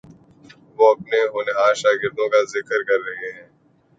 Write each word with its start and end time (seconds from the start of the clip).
وہ 0.77 0.85
اپنے 0.91 1.19
ہونہار 1.25 1.73
شاگردوں 1.81 2.27
کا 2.29 2.41
ذکر 2.53 2.83
کر 2.83 2.99
رہے 3.01 3.31
تھے 3.31 3.43